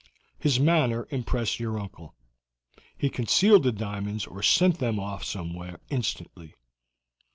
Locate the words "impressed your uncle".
1.11-2.15